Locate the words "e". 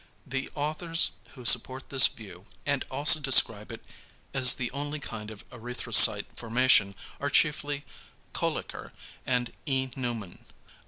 9.67-9.91